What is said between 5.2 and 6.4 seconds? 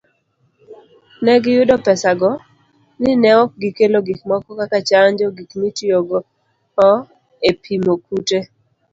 gik mitiyogo